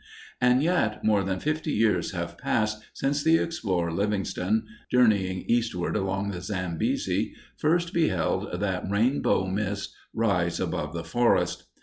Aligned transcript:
And 0.41 0.63
yet, 0.63 1.03
more 1.05 1.23
than 1.23 1.39
fifty 1.39 1.71
years 1.73 2.09
have 2.09 2.35
passed 2.35 2.81
since 2.91 3.23
the 3.23 3.37
explorer 3.37 3.93
Livingstone, 3.93 4.63
journeying 4.91 5.45
eastward 5.47 5.95
along 5.95 6.31
the 6.31 6.41
Zambesi, 6.41 7.35
first 7.55 7.93
beheld 7.93 8.59
that 8.59 8.89
rainbow 8.89 9.45
mist 9.45 9.93
rise 10.11 10.59
above 10.59 10.93
the 10.95 11.03
forest. 11.03 11.65